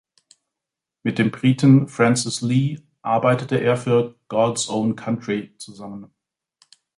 Mit 1.03 1.19
dem 1.19 1.29
Briten 1.29 1.87
Francis 1.87 2.41
Lee 2.41 2.79
arbeitete 3.03 3.57
er 3.61 3.77
für 3.77 4.15
"God’s 4.29 4.67
Own 4.67 4.95
Country" 4.95 5.53
zusammen. 5.59 6.11